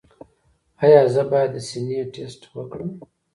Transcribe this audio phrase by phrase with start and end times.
[0.83, 2.89] ایا زه باید د سینې ټسټ وکړم؟